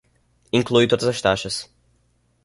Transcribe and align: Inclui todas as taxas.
Inclui 0.59 0.87
todas 0.89 1.07
as 1.13 1.21
taxas. 1.25 1.55